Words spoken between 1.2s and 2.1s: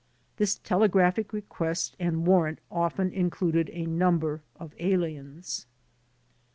request